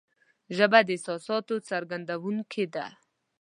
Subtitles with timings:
[0.55, 2.85] ژبه د احساساتو څرګندونکې ده